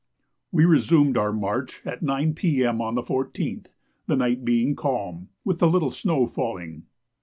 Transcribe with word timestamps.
We 0.51 0.65
resumed 0.65 1.15
our 1.15 1.31
march 1.31 1.83
at 1.85 2.01
9 2.01 2.33
P.M. 2.33 2.81
on 2.81 2.95
the 2.95 3.03
14th, 3.03 3.67
the 4.07 4.15
night 4.15 4.43
being 4.43 4.75
calm, 4.75 5.29
with 5.45 5.61
a 5.61 5.67
little 5.67 5.91
snow 5.91 6.25
falling. 6.25 6.87